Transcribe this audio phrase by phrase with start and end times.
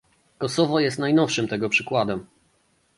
[0.37, 2.25] Kosowo jest najnowszym tego przykładem